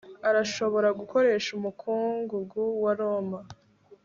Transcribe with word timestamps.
Arashobora 0.29 0.89
gukoresha 0.99 1.49
umukungugu 1.57 2.63
wa 2.83 2.91
Roma 2.99 3.39